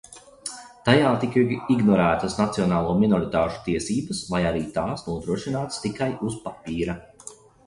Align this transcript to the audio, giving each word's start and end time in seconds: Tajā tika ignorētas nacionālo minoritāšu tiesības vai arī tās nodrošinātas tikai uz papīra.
Tajā 0.85 1.09
tika 1.23 1.43
ignorētas 1.73 2.37
nacionālo 2.39 2.95
minoritāšu 3.03 3.61
tiesības 3.69 4.23
vai 4.33 4.41
arī 4.53 4.65
tās 4.79 5.05
nodrošinātas 5.11 5.81
tikai 5.87 6.11
uz 6.31 6.41
papīra. 6.49 6.99